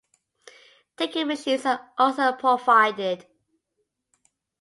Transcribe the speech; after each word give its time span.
Ticket 0.97 1.27
machines 1.27 1.63
are 1.63 1.91
also 1.95 2.31
provided. 2.33 3.27